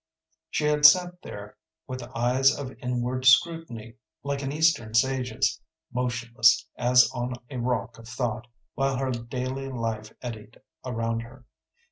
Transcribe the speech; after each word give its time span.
She 0.49 0.65
had 0.65 0.83
sat 0.87 1.21
there 1.21 1.57
with 1.87 2.01
eyes 2.15 2.57
of 2.57 2.75
inward 2.81 3.23
scrutiny 3.25 3.97
like 4.23 4.41
an 4.41 4.51
Eastern 4.51 4.95
sage's, 4.95 5.61
motionless 5.93 6.65
as 6.75 7.07
on 7.13 7.33
a 7.51 7.59
rock 7.59 7.99
of 7.99 8.07
thought, 8.07 8.47
while 8.73 8.97
her 8.97 9.11
daily 9.11 9.69
life 9.69 10.11
eddied 10.23 10.59
around 10.83 11.19
her. 11.19 11.45